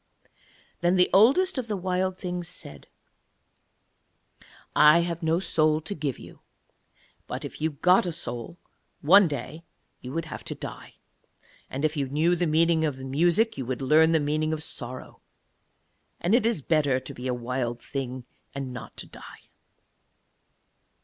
[0.79, 2.87] Then the Oldest of the Wild Things said:
[4.75, 6.39] 'I have no soul to give you;
[7.27, 8.57] but if you got a soul,
[9.01, 9.63] one day
[9.99, 10.95] you would have to die,
[11.69, 15.21] and if you knew the meaning of music you would learn the meaning of sorrow,
[16.19, 18.25] and it is better to be a Wild Thing
[18.55, 19.41] and not to die.'